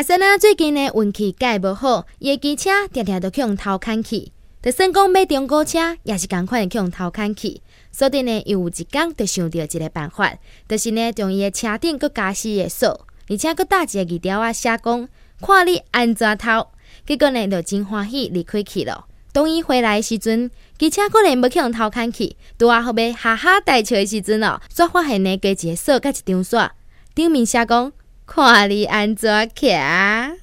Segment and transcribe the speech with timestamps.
[0.00, 4.32] 阿三啊，最近呢运气介无好，伊的机车常常都去用偷看去。
[4.62, 7.60] 就算讲买中古车，也是共款去用偷看去。
[7.92, 10.32] 所以呢，又有一工就想到一个办法，
[10.66, 15.06] 就是呢，将伊的车顶佮加四个锁，而且佮打一个字条啊，写讲
[15.38, 16.68] 看你安怎偷。
[17.06, 19.04] 结果呢，就真欢喜离开去了。
[19.34, 26.56] 当伊回来时阵，机车可能要去用偷看去，拄啊后尾哈哈大笑的时阵哦，煞发现呢，加一个锁甲一张纸，
[27.14, 27.92] 顶面写讲
[28.32, 30.39] 看你安怎徛。